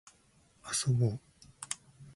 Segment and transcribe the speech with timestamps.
[0.65, 1.19] 遊ぼう